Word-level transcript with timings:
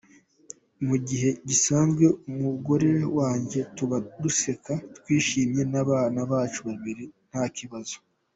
Mu 0.87 0.95
gihe 1.07 1.29
gisanzwe 1.47 2.05
umugore 2.31 2.89
wanjye 3.17 3.59
tuba 3.75 3.97
duseka 4.21 4.73
twishimanye 4.97 5.63
n’abana 5.71 6.19
bacu 6.31 6.59
babiri, 6.67 7.03
nta 7.29 7.43
kibazo. 7.57 7.95